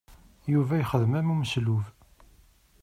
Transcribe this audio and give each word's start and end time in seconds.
Yuba 0.53 0.73
yexdem 0.79 1.13
am 1.19 1.29
umeslub. 1.33 1.85